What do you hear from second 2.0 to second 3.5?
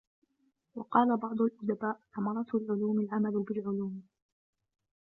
ثَمَرَةُ الْعُلُومِ الْعَمَلُ